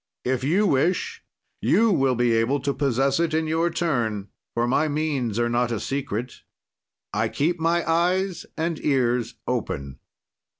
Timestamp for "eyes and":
7.87-8.83